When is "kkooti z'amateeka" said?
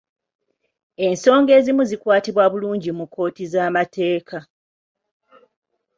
3.07-4.37